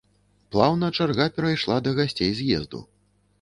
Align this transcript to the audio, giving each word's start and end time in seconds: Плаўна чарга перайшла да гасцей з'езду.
Плаўна 0.53 0.89
чарга 0.97 1.27
перайшла 1.35 1.77
да 1.89 1.93
гасцей 2.01 2.33
з'езду. 2.41 2.83